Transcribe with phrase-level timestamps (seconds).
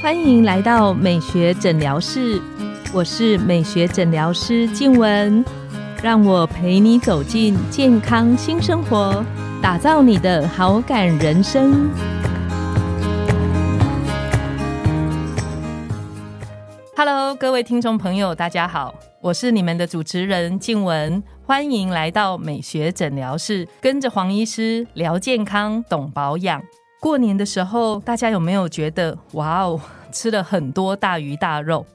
[0.00, 2.40] 欢迎来到美学诊疗室，
[2.94, 5.44] 我是美学诊疗师静文，
[6.02, 9.24] 让我陪你走进健康新生活，
[9.60, 11.90] 打造你的好感人生。
[16.96, 26.62] Hello，各位听众朋友，大家好，我是你们的主持人静文，欢迎来到美学诊疗室，跟着黄医师聊健康，懂保养。
[27.00, 31.86] 过年的时候，大家有没有觉得哇哦， 吃了很多大鱼大肉？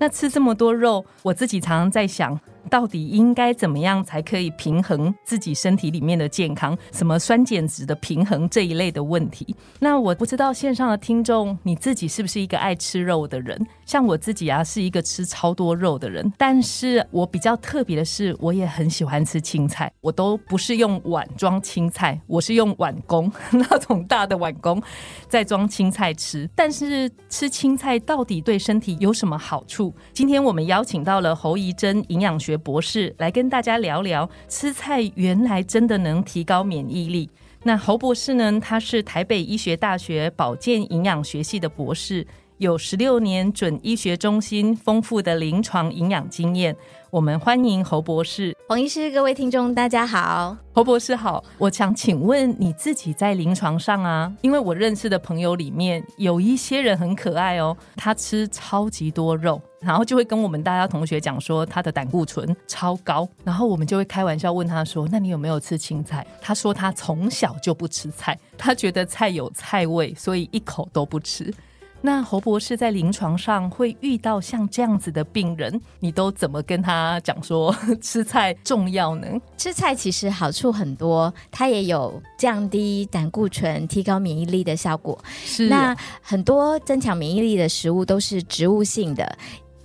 [0.00, 2.38] 那吃这么多肉，我自己常常在想。
[2.70, 6.76] 到底应该怎么样才可以平衡自己身体里面的健康？
[6.92, 9.56] 什么酸碱值的平衡这一类的问题？
[9.78, 13.58] 那我不知道线上的听众你自己是不是一个爱吃肉的人？
[13.86, 16.30] 像我自己啊，是一个吃超多肉的人。
[16.36, 19.90] 但是我比较特别的是，我也很喜欢吃青菜。
[20.02, 24.82] 我都不是用碗装青菜，我是用碗工 那种大的碗工
[25.26, 26.46] 在装青菜吃。
[26.54, 29.94] 但是吃青菜到底对身体有什么好处？
[30.12, 32.57] 今天我们邀请到了侯怡珍营养学。
[32.58, 37.30] 博士来跟大家聊聊，吃菜原来真的能提高免疫力。
[37.64, 38.60] 那侯博士呢？
[38.60, 42.24] 他是台北医学大学保健营养学系的博士，
[42.58, 46.74] 有十六年准医学中心丰富的临床营养经验。
[47.10, 51.42] 我们欢迎侯博士，黄医师，各位听众，大家好，侯博士好。
[51.58, 66.26] 我想请问你自己在临床上啊，因为我认识的朋友里面有一些人很可爱哦，他吃超级多肉，然后就会跟我们大家同学讲说他的胆固醇超高，然后我们就会开玩笑问他说，那你有没有吃青菜？
[66.40, 71.52] 他说他从小就不吃菜，他觉得菜有菜味，所以一口都不吃。
[72.00, 79.26] 那侯博士在临床上会遇到像这样子的病人，你都怎么跟他讲说吃菜重要呢？
[79.56, 85.18] 吃菜其实好处很多，它也有降低胆固醇、提高免疫力的效果。
[85.44, 89.36] 是那很多增强免疫力的食物都是植物性的。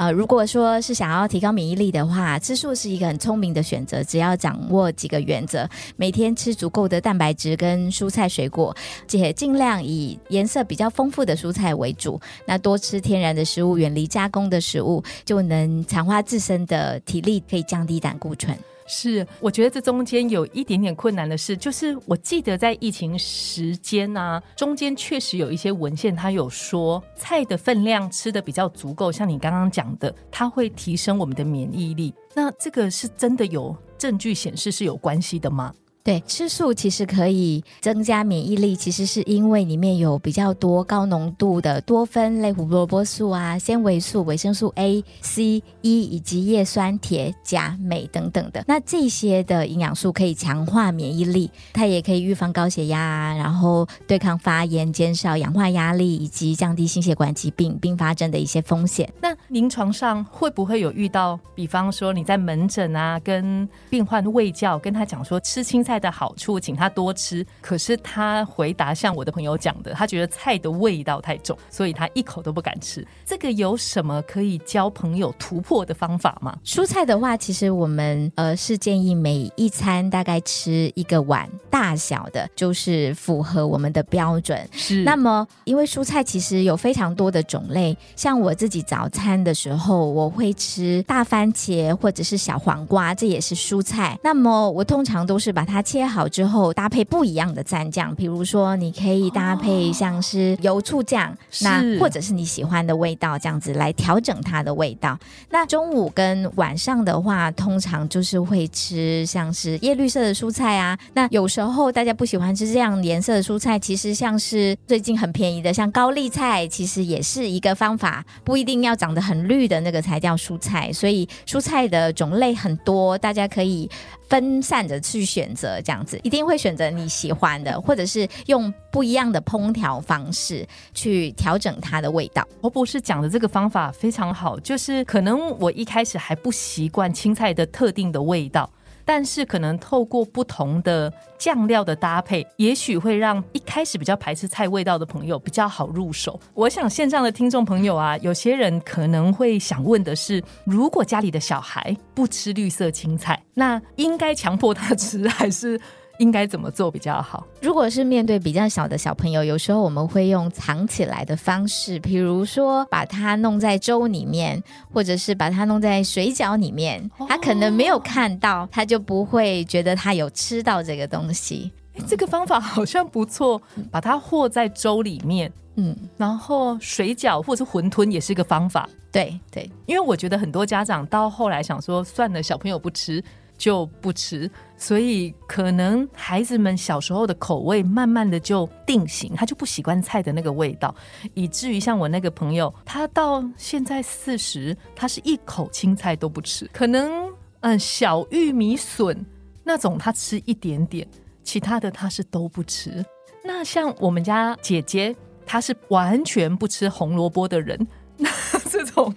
[0.04, 4.03] 呃，如果说是想要提高免疫力的话，吃素是一个很聪明的选择。
[4.03, 5.66] 只要掌握几个原则，
[5.96, 8.75] 每天吃足够的蛋白质跟蔬菜水果，
[9.08, 12.19] 且尽量以颜色比较丰富的蔬菜为主。
[12.46, 18.53] 那多吃天然的食物，远离加工的食物，就能强化自身的体力，可以降低胆固醇。
[18.86, 32.14] 是，我觉得这中间有一点点困难的是，就是我记得在疫情时间啊，中间确实有一些文献，它有说菜的分量吃的比较足够，像你刚刚讲的，它会提升我们的免疫力。
[32.34, 35.74] 那这个是真的有证据显示是有关系的吗？
[36.03, 48.66] 对，吃素其实可以增加免疫力，其实是因为里面有比较多高浓度的多酚类胡萝卜素啊、纤维素、维生素 A、C、E 以及叶酸、铁、钾、镁等等的。
[48.68, 59.09] 那这些的营养素可以强化免疫力，它也可以预防高血压，然后对抗发炎、减少氧化压力以及降低心血管疾病并发症的一些风险。
[59.22, 65.93] 那临床上会不会有遇到，比方说你在门诊啊，跟病患喂教，跟他讲说吃青菜。
[65.94, 67.46] 菜的好处，请他多吃。
[67.62, 73.06] 可是他回答像我的朋友讲的，他觉得菜的味道太重，所以他一口都不敢吃。
[73.24, 76.58] 这个有什么可以教朋友突破的方法吗？
[76.66, 84.68] 蔬菜的话，其实我们呃是建议每一餐大概吃一个碗大小的，就是符合我们的标准。
[84.72, 85.03] 是。
[85.03, 94.18] 那么，因为蔬菜其实有非常多的种类，像我自己早餐的时候，我会吃大番茄或者是小黄瓜，这也是蔬菜。
[94.24, 95.83] 那么我通常都是把它。
[95.84, 105.20] 切好之后，搭配不一样的蘸酱，比如说你可以搭配像是油醋酱，那或者是你喜欢的味道，这样子来调整它的味道。
[105.50, 110.98] 那中午跟晚上的话，通常就是会吃像是叶绿色的蔬菜啊。
[111.14, 120.92] 那有时候大家不喜欢吃这样颜色的蔬菜，其实像是最近很便宜的，像高丽菜，其实也是一个方法，不一定要长得很绿的那个才叫蔬菜。
[120.94, 123.90] 所以蔬菜的种类很多，大家可以。
[124.30, 132.47] 分散着去选择，这样子一定会选择你喜欢的，或者是用不一样的烹调方式去调整它的味道。
[132.61, 138.70] 我博士讲的这个方法非常好，就是可能我一开始还不习惯青菜的特定的味道。
[139.05, 146.40] 但是可能透过不同的酱料的搭配，也许会让一开始比较排斥菜味道的朋友比较好入手。
[146.53, 155.79] 我想线上的听众朋友啊，有些人可能会想问的是：如果家里的小孩不吃绿色青菜，那应该强迫他吃 还是？
[156.20, 157.46] 应该怎么做比较好？
[157.62, 164.62] 如果是面对比较小的小朋友，有时候我们会用藏起来的方式，比如说把它弄在粥里面，
[164.92, 171.72] 或者是把它弄在水饺里面，他可能没有看到，他就不会觉得他有吃到这个东西。
[171.96, 173.62] 哎，这个方法好像不错，
[173.92, 178.88] 把它和在粥里面，嗯，然后水饺或者是馄饨也是一个方法。
[179.12, 183.24] 对对，因为我觉得很多家长到后来想说，算了，小朋友不吃
[183.64, 190.94] 就不吃，所以可能孩子们小时候的口味慢慢的就定型，他就不习惯菜的那个味道，
[191.34, 199.26] 以至于像我那个朋友，他到现在四十，他是一口青菜都不吃，可能嗯小玉米笋
[199.64, 201.08] 那种他吃一点点，
[201.42, 203.02] 其他的他是都不吃。
[203.46, 205.16] 那像我们家姐姐，
[205.46, 207.88] 她是完全不吃红萝卜的人。
[208.18, 208.30] 那
[208.70, 209.14] 这种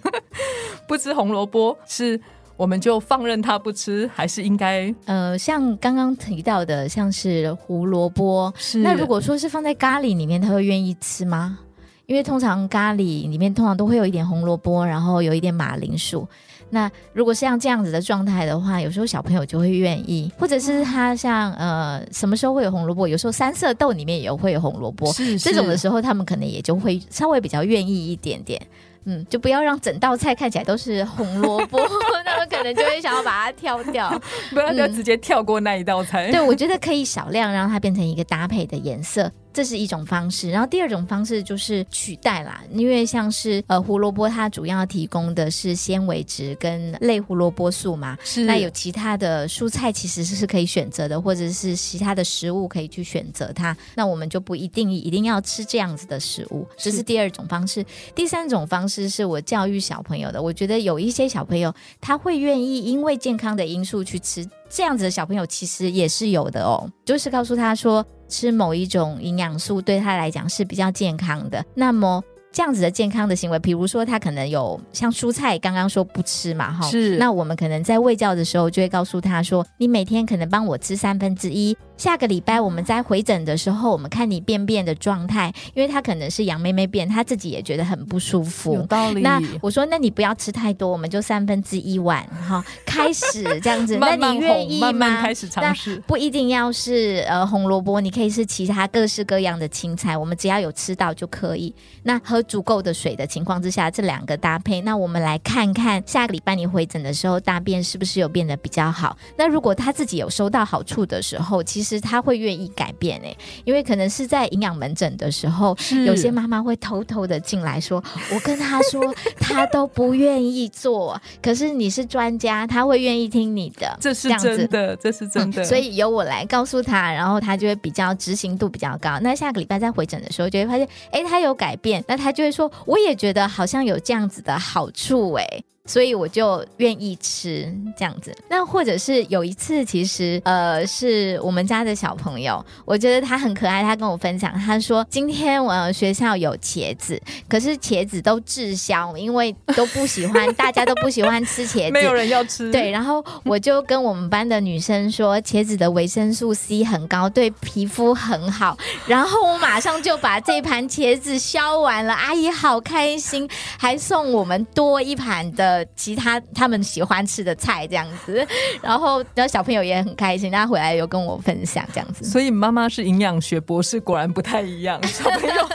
[0.87, 2.19] 不吃红萝卜，是
[2.57, 4.93] 我们就放任他不吃，还是应该？
[5.05, 8.51] 呃，像刚刚提到的，像是胡萝卜，
[8.83, 11.59] 那如果说是放在咖喱里面，他会愿意吃吗？
[12.07, 16.27] 因为通常咖喱里面通常都会有一点红萝卜，然后有一点马铃薯。
[16.69, 23.07] 那如果是像这样子的状态的话，有时候小朋友就会愿意，或者是他像呃什么时候会有红萝卜？
[23.07, 28.61] 有时候三色豆里面也会有红萝卜，是这种的时候，他们可能也就会稍微比较愿意一点点。
[29.07, 31.79] 嗯，就不要让整道菜看起来都是红萝卜，
[32.25, 34.21] 他们可能就会想要把它挑掉。
[34.51, 36.29] 不要就直接跳过那一道菜。
[36.29, 40.51] 对，我觉得可以少量让它变成一个搭配的颜色，这是一种方式。
[40.51, 48.15] 然后第二种方式就是取代啦，因为像是呃胡萝卜，它主要提供的是纤维质跟类胡萝卜素嘛。
[48.23, 53.75] 是那有其他的蔬菜其实是可以选择的，或者是其他的食物可以去选择它。
[53.95, 57.85] 那我们就不一定一定要吃这样子的食物，这是是第二种方式。
[58.15, 61.71] 第三种方式是我教育小朋友的，我觉得有一些小朋友
[62.01, 66.89] 他会愿意因为健康的因素去吃，这样子的小朋友其实也是有的哦。
[67.05, 71.63] 就是告诉他说，吃某一种营养素对他来讲是比较健康的。
[71.75, 81.77] 那么这样子的健康的行为，比如说他可能有像蔬菜，刚刚说不吃嘛，哈，是那我们可能在喂教的时候就会告诉他说，你每天可能帮我吃三分之一。
[81.97, 88.85] 下个礼拜我们在回诊的时候，我们看你便便的状态，因为他可能是杨妹妹便，他自己也觉得很不舒有服。
[88.87, 89.21] 道理。
[89.21, 93.97] 那我说，那你不要吃太多，我们就三分之一碗哈，开始这样子。
[93.99, 94.91] 慢慢那你愿哄意吗？
[94.91, 96.01] 慢慢开始尝试。
[96.05, 101.73] 不一定要是呃红萝卜，你可以是其他各式各样的青菜，我们只要有吃到就可以。
[102.03, 109.17] 那喝足够的水的情况之下，这两个搭配，那我们来看看下个礼拜你回诊的时候，大便是不是有变得比较好？
[109.35, 115.75] 那如果他自己有收到好处的时候，其实他会愿意改变诶、因为可能是在营养门诊的时候，
[116.05, 118.03] 有些妈妈会偷偷的进来说
[118.33, 119.01] ：“我跟他说，
[119.39, 123.95] 他都不愿意做， 可是你是专家，他会愿意听你的。
[124.01, 125.63] ”这是样子真的，这是 真的。
[125.63, 129.19] 嗯所以由我来告诉他，然后他就会比较执行度比较高。
[129.21, 135.45] 那下个礼拜再回诊的时候，就会发现，哎，他有改变，那他就会说，我也觉得好像有这样子的好处，哎。
[135.87, 138.35] 所以我就愿意吃这样子。
[138.49, 152.69] 那或者是有一次，其实呃是我们家的小朋友，我觉得他很可爱，他跟我分享，他说今天我呃学校有茄子，可是茄子都滞销，因为都不喜欢，大家都不喜欢吃茄子，没有人要吃。
[152.73, 158.77] 对，然后我就跟我们班的女生说，茄子的维生素 C 很高，对皮肤很好。
[159.05, 163.47] 然后我马上就把这盘茄子削完了，阿姨好开心，
[163.77, 168.45] 还送我们多一盘的其他他们喜欢吃的菜这样子。
[168.81, 172.25] 然后，然后小朋友也很开心，他回来有跟我分享这样子。
[172.25, 175.01] 所以妈妈是营养学博士，果然不太一样。
[175.07, 175.67] 小朋友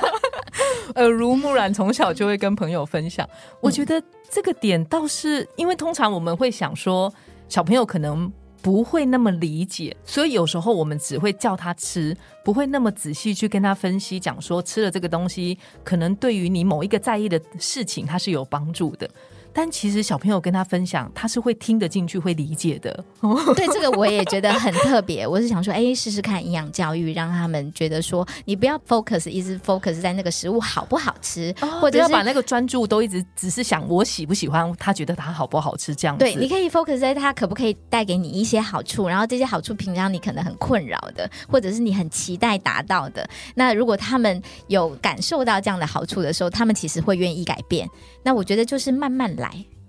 [0.97, 3.29] 耳濡目染， 从小就会跟朋友分享。
[3.61, 7.13] 我觉得这个点倒是，因为通常我们会想说，
[7.49, 8.31] 小朋友可能
[8.61, 19.09] 不会那么理解，所以有时候我们只会叫他吃，不会那么仔细去跟他分析，讲说吃了这个东西，可能对于你某一个在意的事情，它是有帮助的。
[19.53, 23.05] 但其实小朋友跟他分享，他是会听得进去、会理解的。
[23.55, 25.27] 对这个我也觉得很特别。
[25.27, 36.25] 我是想说，哎，试试看营养教育，让他们觉得说，你不要 focus 一直 focus 在那个食物好不好吃，或或者要把那个专注都一直只是想我喜不喜欢，他觉得他好不好吃这样子。
[36.25, 43.29] 对，你可以 focus 在他可不可以带给你一些好处，然后这些好处平常你可能很困扰的，或者是你很期待达到的。
[43.55, 47.89] 那如果他们有感受到这样的好处的时候，他们其实会愿意改变。
[48.23, 49.42] 那我觉得就是慢慢来。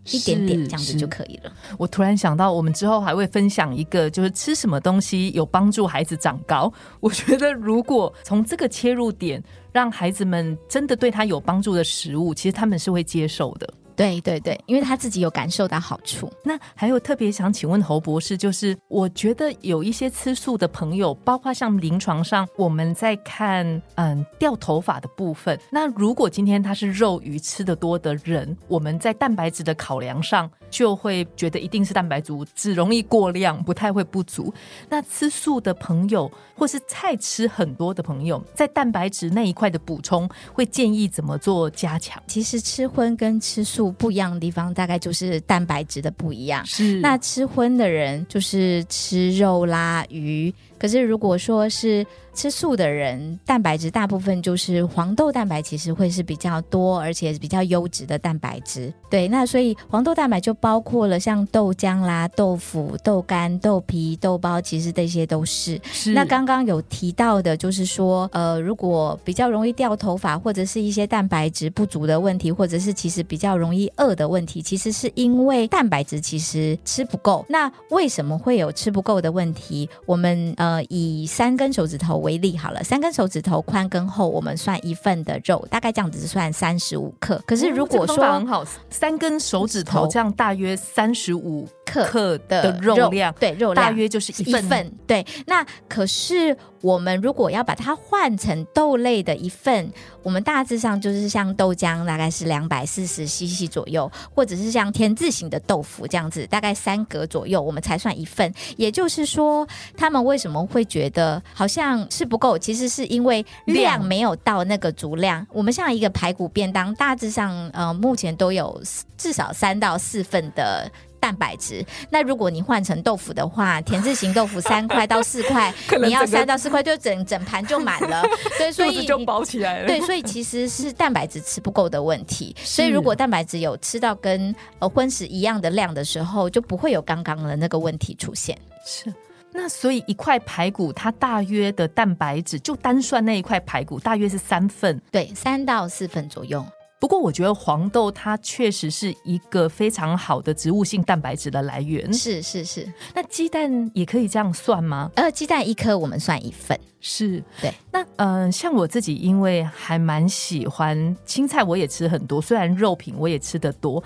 [0.05, 1.51] 一点点这样子就可以了。
[1.77, 6.71] 我突然想到，我们之后还会分享一个，就是吃什么东西有帮助孩子长高。
[6.99, 9.41] 我觉得如果从这个切入点，
[9.71, 13.73] 让孩子们真的对他有帮助的食物，其实他们是会接受的。
[13.95, 16.31] 对对对，因为他自己有感受到好处。
[16.43, 34.51] 那还有特别想请问侯博士，就是我觉得有一些吃素的朋友，包括像临床上我们在看嗯掉头发的部分，那如果今天他是肉鱼吃的多的人，我们在蛋白质的考量上就会觉得一定是蛋白质只容易过量，不太会不足。
[34.89, 42.21] 那吃素的朋友或是菜吃很多的朋友，在蛋白质那一块的补充，会建议怎么做加强？
[42.25, 46.65] 其实吃荤跟吃素不一样的地方，大概就是蛋白质的不一样。
[46.65, 52.03] 是那吃荤的人就是吃肉啦、鱼，可是如果说是
[52.33, 58.91] 吃素的人，蛋白质大部分就是黄豆蛋白，其实会是比较多，而且比较优质的蛋白质。
[59.09, 65.79] 对，那所以黄豆蛋白就包括了像豆浆啦、豆腐、豆干、豆皮、豆包，其实这些都是。
[65.91, 77.45] 是那刚刚有提到的，就是说，呃，如果比较容易掉头发，或者是一些蛋白质不足的问题，或者是其实比较容易饿的问题，其实是因为蛋白质其实吃不够。
[77.47, 79.87] 那为什么会有吃不够的问题？
[80.05, 87.39] 我们呃以三根手指头为例好了，三根手指头宽跟厚，我们算一份的肉，大概这样子算三十五克。
[87.45, 94.91] 可是如果哦这个很说好，三根手指头头这样大约三十五克克的的肉量，对肉量大约就是一一份。
[95.05, 108.51] 对，那可是我们如果要把它换成豆类的一份，我们大致上就是像豆浆大概是两百四十 CC 左右，或者是像天字形的豆腐这样子，大概三格左右，我们才算一份。
[108.77, 112.57] 也就是说，他们为什么会觉得好像是不够？
[112.57, 115.45] 其实是因为量量没有到那个足量。
[115.51, 118.81] 我们像一个排骨便当，大致上呃目前都有
[119.17, 120.89] 至少三到四份的。
[121.23, 128.21] 蛋白质，那如果你换成豆腐的话， 田字形豆腐三块到四块 你要三到四块就整整盘就满了，
[128.59, 129.87] 对，所以就你包起来了。
[129.87, 132.53] 对，所以其实是蛋白质吃不够的问题。
[132.59, 138.57] 所以如果蛋白质有吃到跟呃荤食一样的量的时候，就不会有刚刚的那个问题出现。
[138.85, 139.13] 是。
[139.53, 144.99] 那所以一块排骨，它大约的蛋白质，就单算那一块排骨，大约是三份。
[145.09, 146.65] 对，三到四份左右。
[147.03, 152.13] 不过我觉得黄豆它确实是一个非常好的植物性蛋白质的来源。
[152.13, 155.11] 是是是，那鸡蛋也可以这样算吗？
[155.15, 156.79] 呃，鸡蛋一颗我们算一份。
[157.03, 157.71] 是对。
[157.91, 164.01] 那嗯、呃像我自己，因为还蛮喜欢青菜，我也吃很多，虽然肉品我也吃得多。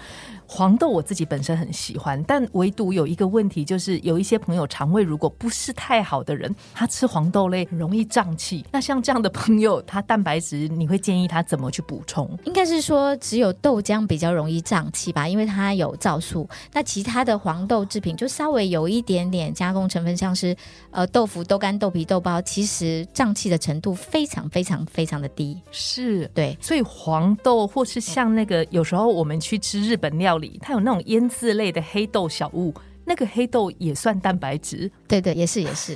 [0.49, 8.65] 黄豆我自己本身很喜欢，但唯独有一个问题，就是有一些朋友肠胃如果不是太好的人，他吃黄豆类容易胀气。
[8.71, 12.29] 那像这样的朋友，他蛋白质你会建议他怎么去补充？
[12.45, 16.47] 应该是说只有豆浆比较容易胀气吧，因为它有皂素。
[16.71, 20.55] 那其他的黄豆制品就稍微有一点点加工成分，像是
[20.91, 25.61] 呃豆腐、豆干、豆皮、豆包，其实胀气的程度非常非常非常的低。
[25.71, 26.27] 是。
[26.33, 32.73] 对，所以黄豆或是像那个，有时候我们去吃日本料理，它有那种腌制类的黑豆小物，
[33.05, 34.91] 那个黑豆也算蛋白质。
[35.07, 35.93] 对对，也是也是，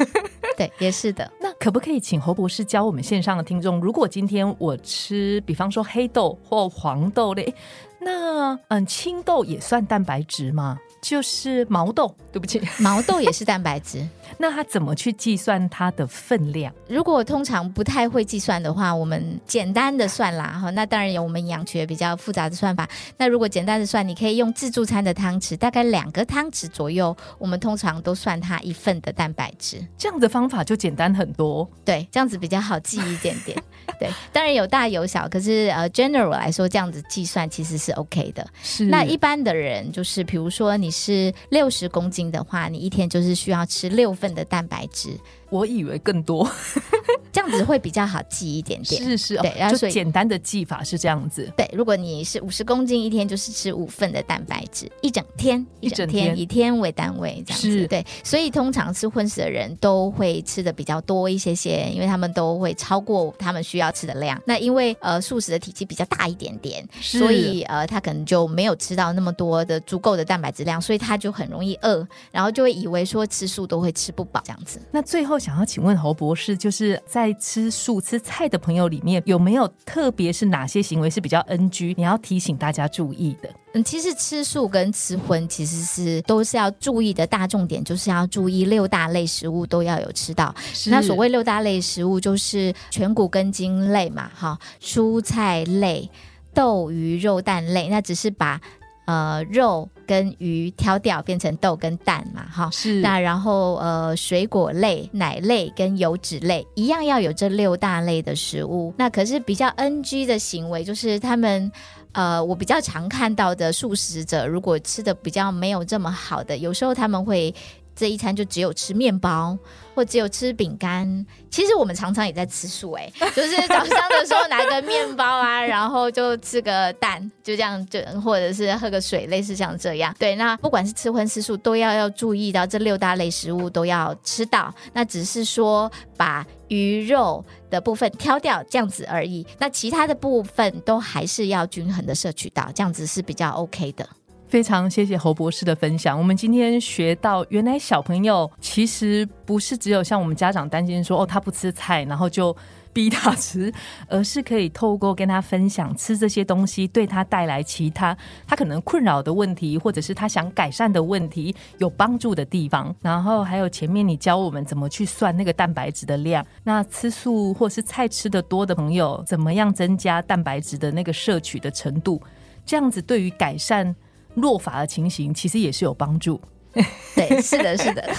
[0.57, 1.29] 对，也是的。
[1.41, 7.53] 那可不可以请侯博士教我们线上的听众，如果今天我吃，比方说黑豆或黄豆类，
[7.99, 10.79] 那嗯青豆也算蛋白质吗？
[11.01, 14.07] 就是毛豆，对不起， 毛豆也是蛋白质。
[14.37, 16.73] 那它怎么去计算它的分量？
[16.87, 20.69] 如果通常不太会计算的话，我们简单的算啦哈。
[20.69, 22.87] 那当然有我们营养学比较复杂的算法。
[23.17, 29.85] 那如果简单的算，你可以用自助餐的汤匙，大概两个汤匙左右，我们通常都算它一份的蛋白质。
[29.97, 31.69] 这样的方法就简单很多。
[31.83, 33.61] 对，这样子比较好记一点点。
[33.99, 38.47] 对，当然有大有小，可是呃，general 来说，这样子计算其实是 OK 的。
[38.63, 45.17] 是那一般的人就是，比如说你是六十公斤的话，你一天就是需要吃六份的蛋白质，
[45.51, 46.49] 我以为更多，
[47.31, 49.03] 这样子会比较好记一点点。
[49.03, 51.51] 是是，哦对然后所以就简单的记法是这样子。
[51.55, 57.87] 对，如果你是五十公斤，一天就是吃五份的蛋白质，一整天，一整天一整天，以天为单位这样子。
[57.87, 64.41] 对，所以通常吃荤食的人都会吃的比较多一些些，因为他们都会超过他们需要吃的量。
[64.45, 74.81] 那因为呃素食的体积比较大一点点，所以呃他可能就没有吃到那么多的足够的蛋白质量，所以他就很容易饿，然后就会以为说吃素都会吃不饱这样子。
[74.91, 83.49] 那最后想要请问侯博士，就是在吃素吃菜的朋友里面，有没有特别是哪些行为是比较 NG，你要提醒大家注意的？
[83.73, 90.53] 嗯，其实吃素跟吃荤其实是都是要注意的大重点，就是要注意六大类食物都要有吃到。
[90.87, 96.07] 那所谓六大类食物就是全谷根茎类嘛，哈，蔬菜类、
[96.53, 98.59] 豆鱼肉蛋类，那只是把
[99.05, 102.69] 呃肉跟鱼挑掉，变成豆跟蛋嘛，哈。
[102.69, 108.93] 是那然后呃，水果类、奶类跟油脂类一样要有这六大类的食物。
[108.97, 111.71] 那可是比较 NG 的行为，就是他们
[112.11, 117.55] 呃，我比较常看到的素食者，如果吃的比较没有这么好的，有时候他们会
[117.95, 119.57] 这一餐就只有吃面包。
[119.93, 130.15] 或只有吃饼干，其实我们常常也在吃素哎，就是早上的时候拿个面包啊，然后就吃个蛋，就这样就或者是喝个水，类似像这样。
[130.17, 134.73] 对，那不管是吃荤吃素，都要要注意到这六大类食物都要吃到。
[134.93, 144.07] 那只是说把鱼肉的部分挑掉这样子而已，那其他的部分都还是要均衡的摄取到，这样子是比较 OK 的。
[144.51, 146.17] 非常谢谢侯博士的分享。
[146.17, 152.53] 我们今天学到，原来小朋友其实不是只有像我们家长担心说，哦，他不吃菜，然后就
[152.91, 153.73] 逼他吃，
[154.09, 158.15] 而是可以透过跟他分享吃这些东西对他带来其他
[158.45, 162.93] 他可能困扰的问题，或者是他想改善的问题有帮助的地方。
[163.01, 172.21] 然后还有前面你教我们怎么去算那个蛋白质的量，那吃素或是菜吃的多的朋友，怎么样增加蛋白质的那个摄取的程度，
[172.65, 173.95] 这样子对于改善。
[174.35, 176.39] 落法的情形其实也是有帮助，
[177.15, 178.09] 对，是的，是的。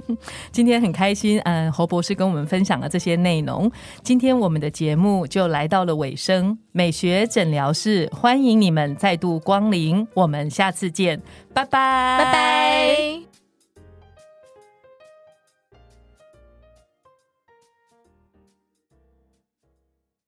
[0.52, 3.70] 今天很开心，嗯，侯博士跟我们分享了这些内容。
[4.02, 11.20] 今天我们的节目就来到了尾声，美学诊疗室欢迎你们再度光临，我们下次见，
[11.54, 13.31] 拜拜，拜拜。